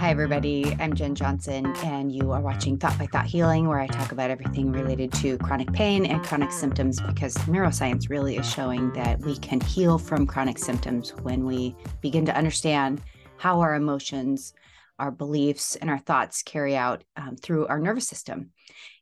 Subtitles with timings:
[0.00, 0.74] Hi, everybody.
[0.80, 4.30] I'm Jen Johnson, and you are watching Thought by Thought Healing, where I talk about
[4.30, 9.36] everything related to chronic pain and chronic symptoms because neuroscience really is showing that we
[9.36, 13.02] can heal from chronic symptoms when we begin to understand
[13.36, 14.54] how our emotions,
[14.98, 18.52] our beliefs, and our thoughts carry out um, through our nervous system.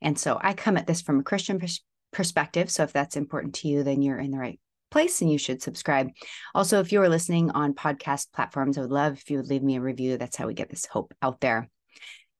[0.02, 2.72] And so I come at this from a Christian pers- perspective.
[2.72, 4.58] So if that's important to you, then you're in the right
[4.90, 6.08] place and you should subscribe.
[6.54, 9.62] Also, if you are listening on podcast platforms, I would love if you would leave
[9.62, 10.16] me a review.
[10.16, 11.68] That's how we get this hope out there.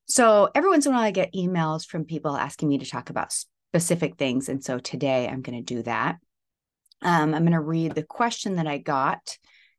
[0.06, 3.11] So, every once in a while, I get emails from people asking me to talk
[3.11, 3.34] about
[3.73, 4.48] specific things.
[4.48, 6.16] And so today I'm going to do that.
[7.03, 9.37] Um, I'm going to read the question that I got.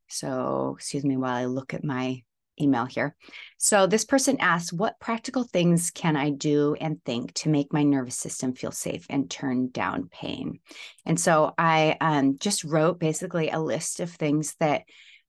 [0.08, 2.22] So, excuse me while I look at my
[2.60, 3.14] email here.
[3.58, 7.82] So this person asks, what practical things can I do and think to make my
[7.82, 10.60] nervous system feel safe and turn down pain?
[11.06, 14.82] And so I um, just wrote basically a list of things that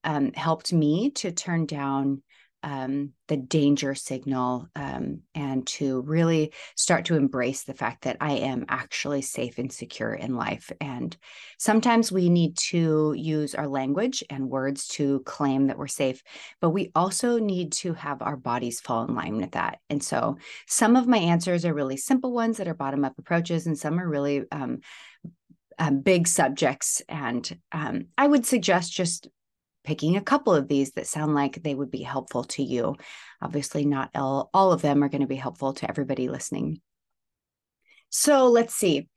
[0.03, 2.23] um, helped me to turn down
[2.63, 8.33] um, the danger signal um, and to really start to embrace the fact that I
[8.33, 10.71] am actually safe and secure in life.
[10.79, 11.15] And
[11.57, 16.21] sometimes we need to use our language and words to claim that we're safe,
[16.59, 19.79] but we also need to have our bodies fall in line with that.
[19.89, 20.37] And so
[20.67, 23.99] some of my answers are really simple ones that are bottom up approaches, and some
[23.99, 24.79] are really um,
[25.79, 27.01] um, big subjects.
[27.09, 29.27] And um, I would suggest just
[29.83, 32.95] picking a couple of these that sound like they would be helpful to you.
[33.41, 36.81] Obviously, not all, all of them are going to be helpful to everybody listening.
[38.09, 39.07] So let's see.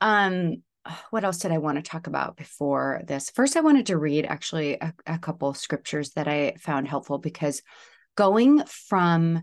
[0.00, 0.62] Um,
[1.10, 3.30] what else did I want to talk about before this?
[3.30, 7.62] First, I wanted to read actually a, a couple scriptures that I found helpful because
[8.16, 9.42] going from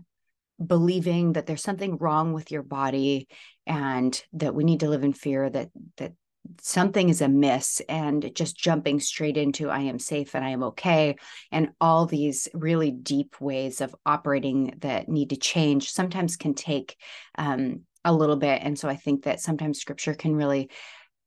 [0.64, 3.28] believing that there's something wrong with your body
[3.66, 6.12] and that we need to live in fear that that
[6.60, 11.16] something is amiss and just jumping straight into I am safe and I am okay
[11.50, 16.96] and all these really deep ways of operating that need to change sometimes can take
[17.36, 20.70] um, a little bit and so I think that sometimes scripture can really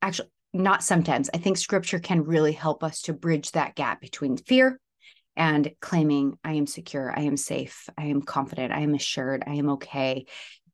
[0.02, 4.38] actually not sometimes I think scripture can really help us to bridge that gap between
[4.38, 4.80] fear
[5.36, 9.54] and claiming I am secure, I am safe, I am confident, I am assured, I
[9.54, 10.26] am okay.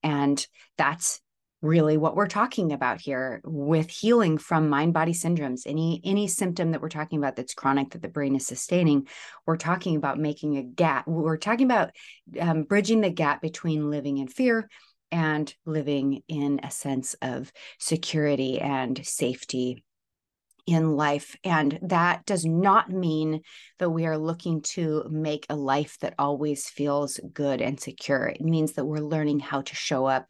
[0.02, 0.46] And
[0.78, 1.22] that's
[1.66, 6.72] really what we're talking about here with healing from mind body syndromes any any symptom
[6.72, 9.08] that we're talking about that's chronic that the brain is sustaining
[9.46, 11.92] we're talking about making a gap we're talking about
[12.40, 14.70] um, bridging the gap between living in fear
[15.12, 19.84] and living in a sense of security and safety
[20.66, 21.36] in life.
[21.44, 23.42] And that does not mean
[23.78, 28.28] that we are looking to make a life that always feels good and secure.
[28.28, 30.28] It means that we're learning how to show up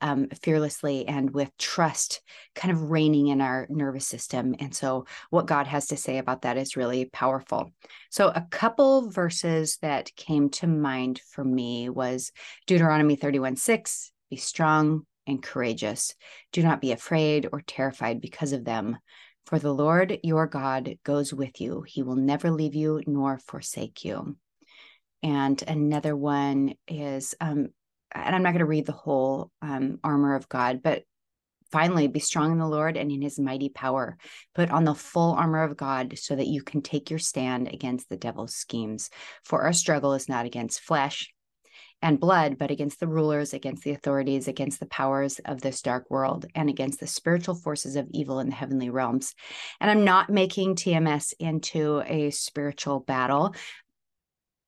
[0.00, 2.20] um, fearlessly and with trust
[2.54, 4.54] kind of reigning in our nervous system.
[4.58, 7.72] And so, what God has to say about that is really powerful.
[8.10, 12.32] So, a couple verses that came to mind for me was
[12.66, 16.14] Deuteronomy 31 6 be strong and courageous.
[16.52, 18.98] Do not be afraid or terrified because of them.
[19.46, 21.82] For the Lord your God goes with you.
[21.86, 24.36] He will never leave you nor forsake you.
[25.22, 27.68] And another one is um,
[28.24, 31.02] and I'm not going to read the whole um, armor of God, but
[31.72, 34.16] finally be strong in the Lord and in his mighty power.
[34.54, 38.08] Put on the full armor of God so that you can take your stand against
[38.08, 39.10] the devil's schemes.
[39.44, 41.32] For our struggle is not against flesh
[42.02, 46.10] and blood, but against the rulers, against the authorities, against the powers of this dark
[46.10, 49.34] world, and against the spiritual forces of evil in the heavenly realms.
[49.80, 53.54] And I'm not making TMS into a spiritual battle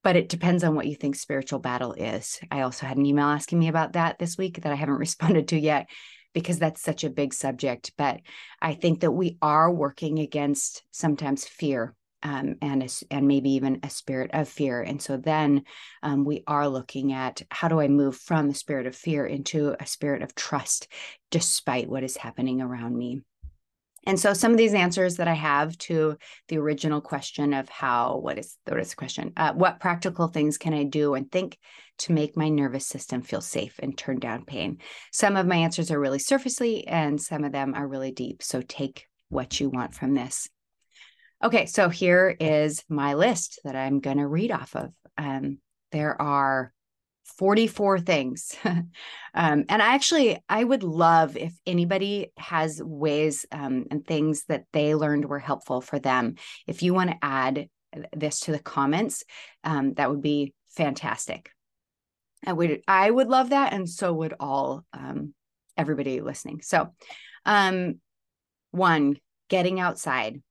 [0.03, 2.41] but it depends on what you think spiritual battle is.
[2.51, 5.49] I also had an email asking me about that this week that I haven't responded
[5.49, 5.89] to yet
[6.35, 7.93] because that's such a big subject.
[7.97, 8.21] But
[8.61, 13.81] I think that we are working against sometimes fear um, and a, and maybe even
[13.83, 14.83] a spirit of fear.
[14.83, 15.63] And so then
[16.03, 19.77] um, we are looking at how do I move from a spirit of fear into
[19.79, 20.89] a spirit of trust,
[21.31, 23.23] despite what is happening around me.
[24.07, 26.17] And so some of these answers that I have to
[26.49, 29.33] the original question of how, what is, what is the question?
[29.37, 31.59] Uh, what practical things can I do and think
[31.99, 34.79] to make my nervous system feel safe and turn down pain?
[35.13, 38.43] Some of my answers are really surfacely and some of them are really deep.
[38.43, 40.49] So take what you want from this.
[41.43, 44.93] Okay, so here is my list that I'm going to read off of.
[45.17, 45.59] Um,
[45.93, 46.73] there are
[47.37, 48.57] 44 things.
[48.65, 48.85] um,
[49.35, 54.95] and I actually, I would love if anybody has ways um, and things that they
[54.95, 56.37] learned were helpful for them.
[56.67, 57.69] If you want to add
[58.15, 59.25] this to the comments,
[59.65, 61.51] um, that would be fantastic.
[62.47, 65.35] I would, I would love that, and so would all um,
[65.77, 66.63] everybody listening.
[66.63, 66.95] So,
[67.45, 68.01] um,
[68.71, 70.43] one, getting outside.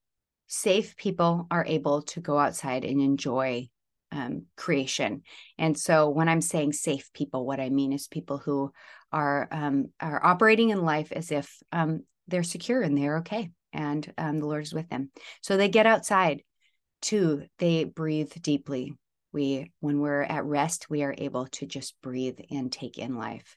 [0.47, 3.69] Safe people are able to go outside and enjoy
[4.11, 5.23] um, creation.
[5.57, 8.71] And so when I'm saying safe people, what I mean is people who
[9.11, 14.11] are um, are operating in life as if um, they're secure and they're okay, and
[14.17, 15.11] um, the Lord is with them.
[15.41, 16.43] So they get outside.
[17.01, 18.93] Two, they breathe deeply.
[19.31, 23.55] We, when we're at rest, we are able to just breathe and take in life.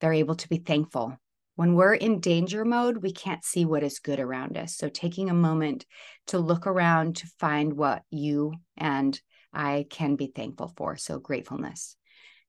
[0.00, 1.16] They're able to be thankful.
[1.56, 4.76] When we're in danger mode, we can't see what is good around us.
[4.76, 5.84] So taking a moment
[6.28, 9.20] to look around to find what you and
[9.58, 10.96] I can be thankful for.
[10.96, 11.96] So, gratefulness.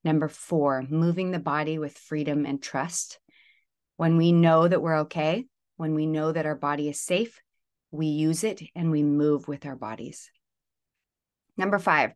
[0.03, 3.19] Number four, moving the body with freedom and trust.
[3.97, 5.45] When we know that we're okay,
[5.75, 7.41] when we know that our body is safe,
[7.91, 10.29] we use it and we move with our bodies.
[11.57, 12.11] Number five,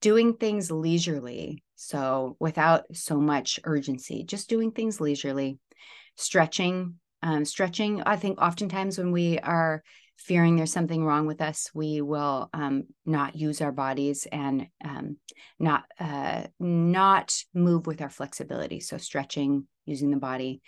[0.00, 1.62] doing things leisurely.
[1.76, 5.58] So, without so much urgency, just doing things leisurely,
[6.16, 6.94] stretching.
[7.20, 9.82] Um, stretching, I think oftentimes when we are
[10.18, 15.16] fearing there's something wrong with us, we will um, not use our bodies and um,
[15.58, 18.80] not uh, not move with our flexibility.
[18.80, 20.60] So stretching, using the body.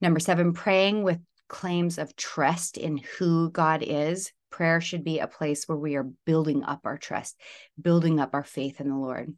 [0.00, 4.32] Number seven, praying with claims of trust in who God is.
[4.50, 7.40] Prayer should be a place where we are building up our trust,
[7.80, 9.32] building up our faith in the Lord.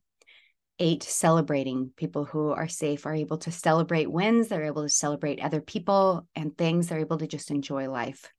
[0.81, 1.93] Eight, celebrating.
[1.97, 4.49] People who are safe are able to celebrate wins.
[4.49, 6.89] They're able to celebrate other people and things.
[6.89, 8.33] They're able to just enjoy life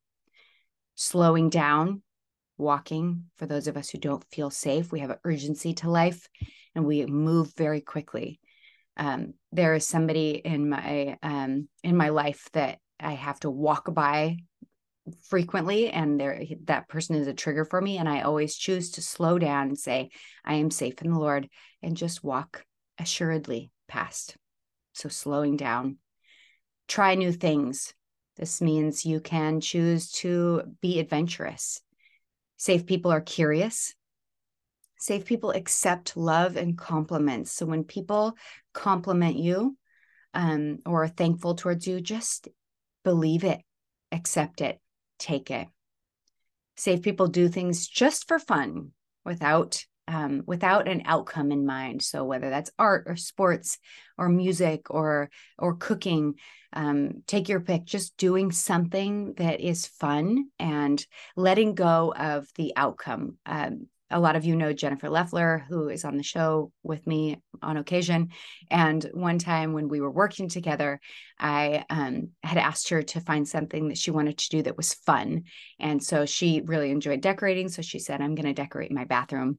[0.95, 2.01] slowing down,
[2.57, 3.25] walking.
[3.35, 6.27] For those of us who don't feel safe, we have an urgency to life
[6.73, 8.39] and we move very quickly.
[8.97, 13.93] Um, there is somebody in my um, in my life that I have to walk
[13.93, 14.37] by
[15.27, 19.01] frequently and there that person is a trigger for me and I always choose to
[19.01, 20.09] slow down and say
[20.43, 21.47] I am safe in the Lord
[21.83, 22.65] and just walk
[22.97, 24.37] assuredly past.
[24.93, 25.97] So slowing down.
[26.87, 27.93] Try new things.
[28.37, 31.81] This means you can choose to be adventurous.
[32.57, 33.95] Safe people are curious.
[34.97, 37.51] Safe people accept love and compliments.
[37.51, 38.35] So when people
[38.73, 39.77] compliment you
[40.33, 42.47] um, or are thankful towards you, just
[43.03, 43.61] believe it,
[44.11, 44.79] accept it,
[45.19, 45.67] take it.
[46.75, 48.91] Safe people do things just for fun
[49.23, 52.01] without um, without an outcome in mind.
[52.01, 53.77] So whether that's art or sports
[54.17, 56.35] or music or or cooking,
[56.73, 57.85] um, take your pick.
[57.85, 61.03] Just doing something that is fun and
[61.35, 63.37] letting go of the outcome.
[63.45, 67.41] Um, a lot of you know Jennifer Leffler, who is on the show with me
[67.63, 68.29] on occasion.
[68.69, 70.99] And one time when we were working together,
[71.39, 74.93] I um, had asked her to find something that she wanted to do that was
[74.93, 75.45] fun.
[75.79, 77.67] And so she really enjoyed decorating.
[77.67, 79.57] So she said, I'm going to decorate my bathroom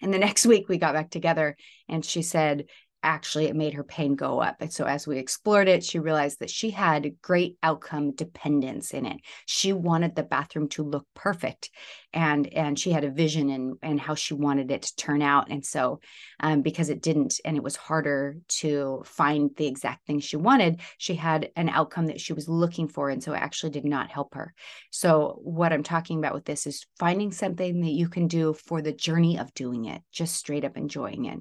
[0.00, 1.56] and the next week we got back together
[1.88, 2.66] and she said,
[3.06, 4.56] actually it made her pain go up.
[4.60, 9.06] And so as we explored it, she realized that she had great outcome dependence in
[9.06, 9.20] it.
[9.46, 11.70] She wanted the bathroom to look perfect
[12.12, 15.50] and and she had a vision and and how she wanted it to turn out.
[15.50, 16.00] And so
[16.40, 20.80] um, because it didn't and it was harder to find the exact thing she wanted,
[20.98, 23.08] she had an outcome that she was looking for.
[23.08, 24.52] And so it actually did not help her.
[24.90, 28.82] So what I'm talking about with this is finding something that you can do for
[28.82, 31.38] the journey of doing it, just straight up enjoying it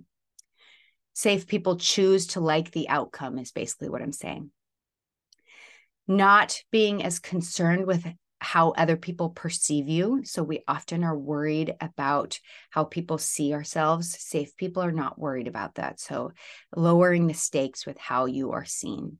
[1.15, 4.51] safe people choose to like the outcome, is basically what I'm saying.
[6.07, 8.05] Not being as concerned with
[8.39, 10.21] how other people perceive you.
[10.23, 12.39] So we often are worried about
[12.69, 14.15] how people see ourselves.
[14.19, 15.99] Safe people are not worried about that.
[15.99, 16.33] So
[16.75, 19.17] lowering the stakes with how you are seen.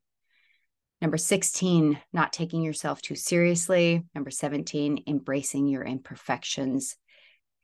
[1.01, 4.03] Number 16, not taking yourself too seriously.
[4.13, 6.95] Number 17, embracing your imperfections.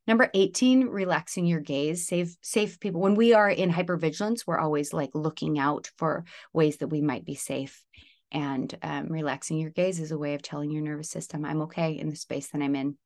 [0.08, 2.08] Number 18, relaxing your gaze.
[2.08, 3.02] Safe, safe people.
[3.02, 7.24] When we are in hypervigilance, we're always like looking out for ways that we might
[7.24, 7.84] be safe.
[8.32, 11.94] And um, relaxing your gaze is a way of telling your nervous system, I'm okay
[11.94, 12.98] in the space that I'm in.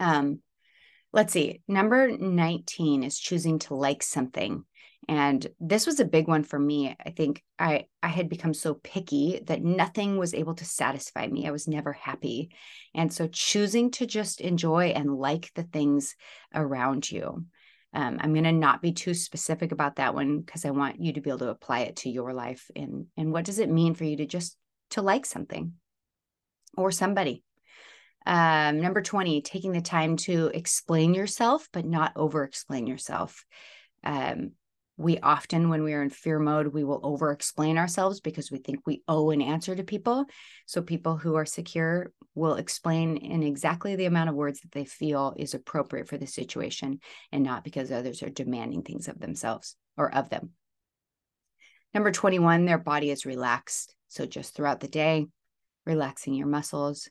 [0.00, 0.40] Um,
[1.12, 1.60] let's see.
[1.68, 4.64] Number 19 is choosing to like something
[5.08, 6.96] and this was a big one for me.
[7.04, 11.46] I think i i had become so picky that nothing was able to satisfy me.
[11.46, 12.50] I was never happy.
[12.94, 16.14] And so choosing to just enjoy and like the things
[16.54, 17.44] around you.
[17.94, 21.12] Um, i'm going to not be too specific about that one because i want you
[21.12, 22.70] to be able to apply it to your life.
[22.76, 24.56] And and what does it mean for you to just
[24.90, 25.74] to like something
[26.76, 27.42] or somebody?
[28.24, 33.44] Um, number 20 taking the time to explain yourself but not over explain yourself.
[34.04, 34.52] Um,
[35.02, 38.58] we often when we are in fear mode we will over explain ourselves because we
[38.58, 40.24] think we owe an answer to people.
[40.66, 44.84] So people who are secure will explain in exactly the amount of words that they
[44.84, 49.76] feel is appropriate for the situation and not because others are demanding things of themselves
[49.96, 50.50] or of them.
[51.92, 53.94] Number 21 their body is relaxed.
[54.08, 55.26] So just throughout the day
[55.84, 57.08] relaxing your muscles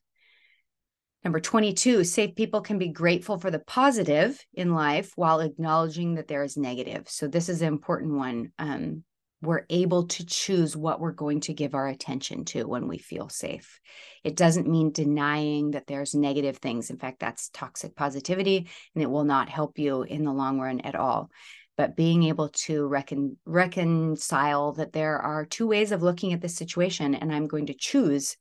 [1.24, 6.28] Number 22, safe people can be grateful for the positive in life while acknowledging that
[6.28, 7.10] there is negative.
[7.10, 8.52] So, this is an important one.
[8.58, 9.04] Um,
[9.42, 13.28] we're able to choose what we're going to give our attention to when we feel
[13.28, 13.80] safe.
[14.24, 16.90] It doesn't mean denying that there's negative things.
[16.90, 20.82] In fact, that's toxic positivity and it will not help you in the long run
[20.82, 21.32] at all.
[21.76, 26.56] But being able to recon- reconcile that there are two ways of looking at this
[26.56, 28.38] situation, and I'm going to choose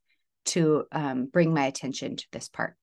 [0.46, 2.76] to um, bring my attention to this part.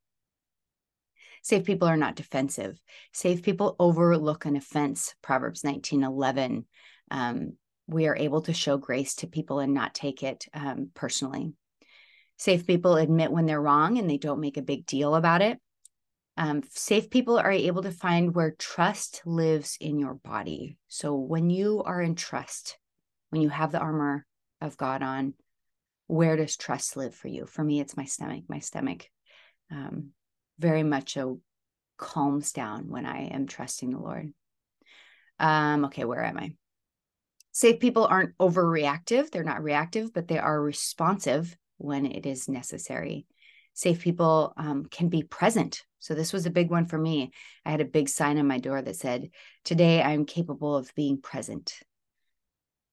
[1.42, 2.80] Safe people are not defensive.
[3.14, 5.16] Safe people overlook an offense.
[5.22, 6.66] Proverbs 19 11.
[7.10, 7.54] Um,
[7.88, 11.54] we are able to show grace to people and not take it um, personally.
[12.38, 15.60] Safe people admit when they're wrong and they don't make a big deal about it.
[16.36, 20.78] Um, safe people are able to find where trust lives in your body.
[20.88, 22.78] So when you are in trust,
[23.32, 24.26] when you have the armor
[24.62, 25.34] of God on,
[26.08, 27.46] where does trust live for you?
[27.46, 28.46] For me, it's my stomach.
[28.48, 29.10] My stomach
[29.72, 30.10] um,
[30.60, 31.42] very much so
[31.98, 34.34] calms down when I am trusting the Lord.
[35.40, 36.54] Um, okay, where am I?
[37.52, 43.26] Safe people aren't overreactive, they're not reactive, but they are responsive when it is necessary.
[43.74, 45.84] Safe people um, can be present.
[46.00, 47.32] So, this was a big one for me.
[47.66, 49.30] I had a big sign on my door that said,
[49.66, 51.80] Today I'm capable of being present.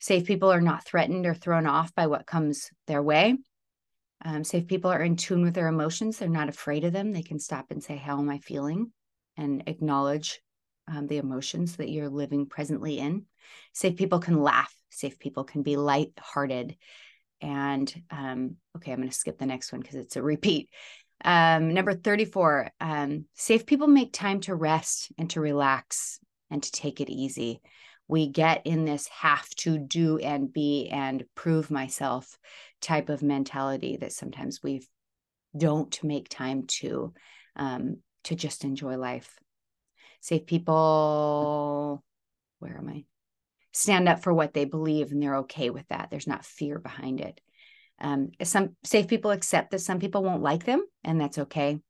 [0.05, 3.39] Safe people are not threatened or thrown off by what comes their way.
[4.23, 6.19] Um, safe people are in tune with their emotions.
[6.19, 7.11] They're not afraid of them.
[7.11, 8.93] They can stop and say, How am I feeling?
[9.39, 10.43] and acknowledge
[10.89, 13.25] um, the emotions that you're living presently in.
[13.73, 14.75] Safe people can laugh.
[14.91, 16.77] Safe people can be light-hearted.
[17.41, 20.69] And um, okay, I'm going to skip the next one because it's a repeat.
[21.25, 26.21] Um, number 34, um, safe people make time to rest and to relax
[26.51, 27.63] and to take it easy.
[28.09, 32.39] We get in this have to do and be and prove myself
[32.81, 34.87] type of mentality that sometimes we
[35.57, 37.15] don't make time to
[37.57, 39.39] um, to just enjoy life.
[40.21, 42.03] Safe people
[42.59, 43.05] where am i?
[43.73, 46.09] Stand up for what they believe and they're okay with that.
[46.11, 47.41] There's not fear behind it.
[48.01, 51.81] Um, some safe people accept that some people won't like them and that's okay.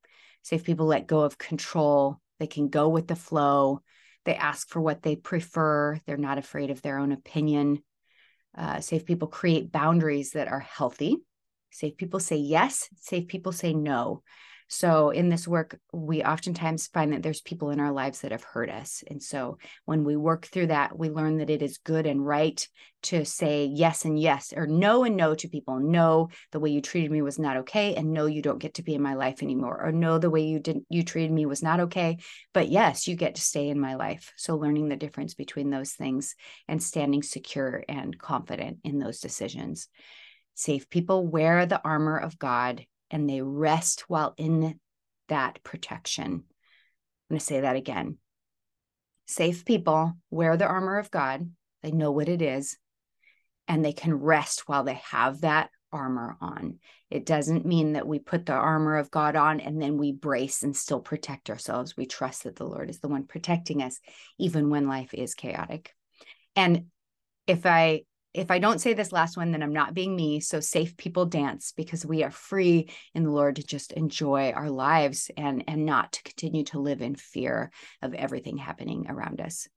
[0.42, 3.80] Safe people let go of control they can go with the flow
[4.24, 5.98] they ask for what they prefer.
[6.06, 7.82] They're not afraid of their own opinion.
[8.56, 11.18] Uh, safe people create boundaries that are healthy.
[11.70, 12.88] Safe people say yes.
[12.96, 14.22] Safe people say no
[14.74, 18.42] so in this work, we oftentimes find that there's people in our lives that have
[18.42, 19.04] hurt us.
[19.08, 22.66] And so when we work through that, we learn that it is good and right
[23.04, 25.78] to say yes and yes or no and no to people.
[25.78, 27.94] No, the way you treated me was not okay.
[27.94, 29.80] And no, you don't get to be in my life anymore.
[29.80, 32.18] Or no, the way you didn't you treated me was not okay.
[32.52, 34.32] But yes, you get to stay in my life.
[34.36, 36.34] So learning the difference between those things
[36.66, 39.88] and standing secure and confident in those decisions.
[40.54, 44.78] Safe people wear the armor of God and they rest while in
[45.28, 46.24] that protection.
[46.32, 46.44] I'm
[47.28, 48.18] going to say that again.
[49.26, 51.50] Safe people wear the armor of God,
[51.82, 52.76] they know what it is,
[53.68, 56.78] and they can rest while they have that armor on.
[57.10, 60.62] It doesn't mean that we put the armor of God on and then we brace
[60.62, 61.96] and still protect ourselves.
[61.96, 64.00] We trust that the Lord is the one protecting us,
[64.38, 65.94] even when life is chaotic.
[66.56, 66.86] And
[67.46, 68.02] if I
[68.34, 70.40] if I don't say this last one, then I'm not being me.
[70.40, 74.70] So safe people dance because we are free in the Lord to just enjoy our
[74.70, 77.70] lives and and not to continue to live in fear
[78.02, 79.68] of everything happening around us.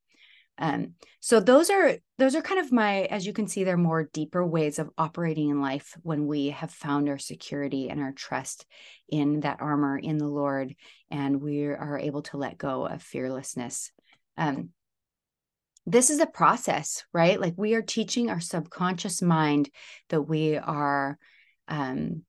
[0.59, 4.09] Um, so those are those are kind of my, as you can see, they're more
[4.11, 8.65] deeper ways of operating in life when we have found our security and our trust
[9.07, 10.75] in that armor in the Lord,
[11.11, 13.91] and we are able to let go of fearlessness.
[14.35, 14.69] Um,
[15.87, 17.39] this is a process, right?
[17.39, 19.69] Like we are teaching our subconscious mind
[20.09, 21.17] that we are
[21.67, 22.23] um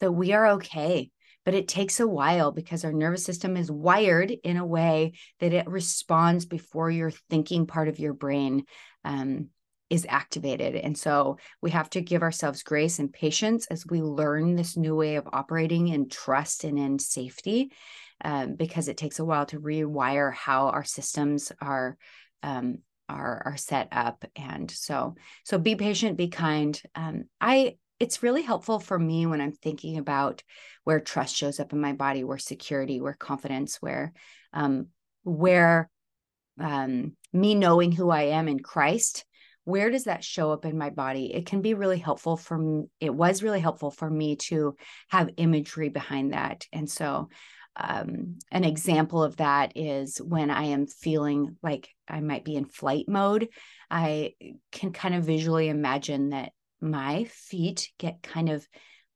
[0.00, 1.10] that we are okay.
[1.44, 5.52] But it takes a while because our nervous system is wired in a way that
[5.52, 8.64] it responds before your thinking part of your brain
[9.04, 9.48] um,
[9.90, 10.74] is activated.
[10.74, 14.96] And so we have to give ourselves grace and patience as we learn this new
[14.96, 17.72] way of operating in trust and in safety,
[18.24, 21.98] um, because it takes a while to rewire how our systems are
[22.44, 24.24] um, are are set up.
[24.36, 26.80] And so so be patient be kind.
[26.94, 30.42] Um i it's really helpful for me when i'm thinking about
[30.82, 34.12] where trust shows up in my body where security where confidence where
[34.52, 34.88] um
[35.22, 35.88] where
[36.58, 39.24] um me knowing who i am in christ
[39.64, 41.32] where does that show up in my body?
[41.32, 44.76] It can be really helpful for me it was really helpful for me to
[45.08, 46.66] have imagery behind that.
[46.70, 47.30] And so
[47.76, 52.66] um, an example of that is when I am feeling like I might be in
[52.66, 53.48] flight mode.
[53.90, 54.34] I
[54.70, 58.66] can kind of visually imagine that my feet get kind of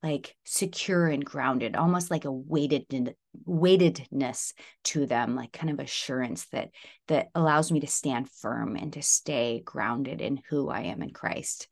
[0.01, 4.53] like secure and grounded, almost like a weighted weightedness
[4.85, 6.69] to them, like kind of assurance that
[7.07, 11.11] that allows me to stand firm and to stay grounded in who I am in
[11.11, 11.67] Christ.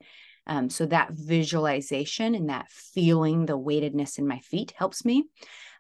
[0.48, 5.26] Um, so that visualization and that feeling the weightedness in my feet helps me.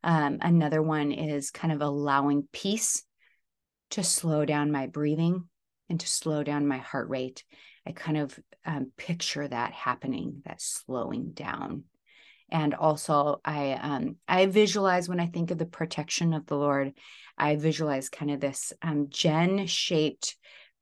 [0.03, 3.03] Um, another one is kind of allowing peace
[3.91, 5.45] to slow down my breathing
[5.89, 7.43] and to slow down my heart rate.
[7.85, 11.85] I kind of um, picture that happening, that slowing down
[12.49, 16.93] and also i um i visualize when i think of the protection of the lord
[17.37, 20.35] i visualize kind of this um gen shaped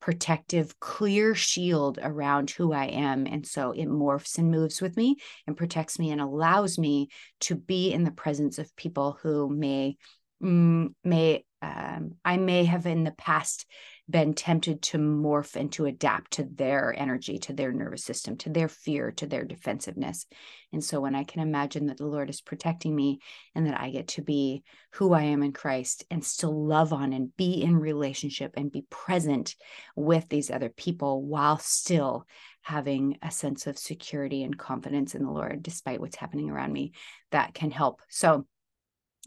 [0.05, 3.25] protective clear shield around who i am.
[3.25, 5.15] And so it morphs and moves with me
[5.47, 7.09] and protects me and allows me
[7.39, 9.97] to be in the presence of people who may
[10.43, 13.65] mm, may um, i may have in the past
[14.07, 18.49] been tempted to morph and to adapt to their energy, to their nervous system, to
[18.49, 20.27] their fear, to their defensiveness.
[20.71, 23.19] And so when I can imagine that the Lord is protecting me
[23.55, 27.13] and that I get to be who I am in Christ and still love on
[27.13, 29.55] and be in relationship and be present
[29.95, 32.27] with these other people while still
[32.61, 36.91] having a sense of security and confidence in the Lord, despite what's happening around me,
[37.31, 38.01] that can help.
[38.09, 38.45] So,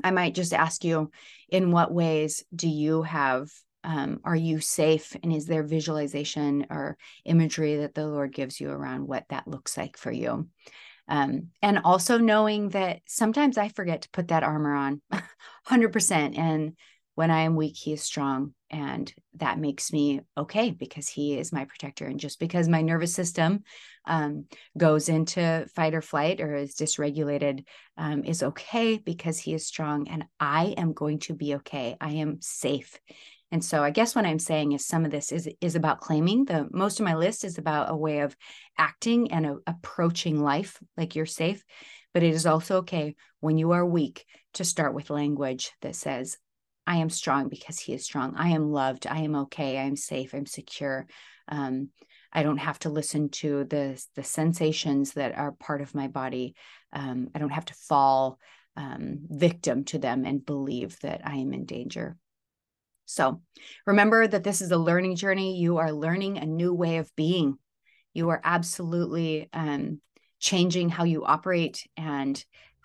[0.02, 1.10] I might just ask you,
[1.48, 3.48] in what ways do you have
[3.84, 8.70] um, are you safe and is there visualization or imagery that the lord gives you
[8.70, 10.48] around what that looks like for you?
[11.06, 15.00] Um, and also knowing that sometimes i forget to put that armor on
[15.68, 16.76] 100% and
[17.18, 18.54] when i am weak he is strong.
[18.70, 22.06] And that makes me okay because he is my protector.
[22.06, 23.64] And just because my nervous system
[24.04, 24.44] um,
[24.76, 27.64] goes into fight or flight or is dysregulated
[27.96, 31.96] um, is okay because he is strong and i am going to be okay.
[32.00, 33.00] I am safe.
[33.50, 36.44] And so I guess what I'm saying is some of this is is about claiming.
[36.44, 38.36] The most of my list is about a way of
[38.76, 41.64] acting and a, approaching life like you're safe,
[42.14, 46.36] but it is also okay when you are weak to start with language that says
[46.88, 48.34] I am strong because he is strong.
[48.36, 49.06] I am loved.
[49.06, 49.76] I am okay.
[49.76, 50.32] I am safe.
[50.32, 51.06] I'm secure.
[51.46, 51.90] Um,
[52.32, 56.54] I don't have to listen to the the sensations that are part of my body.
[56.94, 58.38] Um, I don't have to fall
[58.74, 62.16] um, victim to them and believe that I am in danger.
[63.04, 63.42] So
[63.86, 65.58] remember that this is a learning journey.
[65.58, 67.58] You are learning a new way of being.
[68.14, 70.00] You are absolutely um,
[70.40, 72.42] changing how you operate and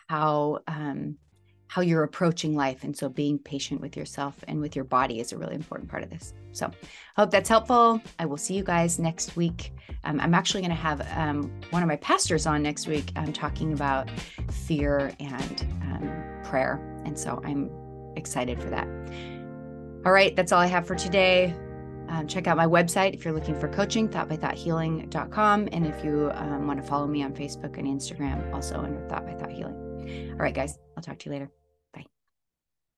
[0.09, 1.17] how um,
[1.67, 2.83] how you're approaching life.
[2.83, 6.03] And so being patient with yourself and with your body is a really important part
[6.03, 6.33] of this.
[6.51, 7.99] So I hope that's helpful.
[8.19, 9.73] I will see you guys next week.
[10.03, 13.33] Um, I'm actually going to have um, one of my pastors on next week um,
[13.33, 14.09] talking about
[14.51, 16.79] fear and um, prayer.
[17.05, 17.71] And so I'm
[18.15, 18.87] excited for that.
[20.05, 21.55] All right, that's all I have for today.
[22.09, 25.69] Um, check out my website if you're looking for coaching, thoughtbythoughthealing.com.
[25.71, 29.25] And if you um, want to follow me on Facebook and Instagram, also under Thought
[29.25, 29.82] by Thought Healing.
[30.31, 31.51] All right, guys, I'll talk to you later.